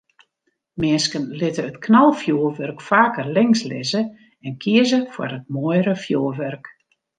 [0.83, 4.01] Minsken litte it knalfjoerwurk faker links lizze
[4.45, 6.65] en kieze foar it moaiere fjoerwurk.